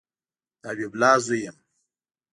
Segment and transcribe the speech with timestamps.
[0.61, 1.57] د حبیب الله زوی یم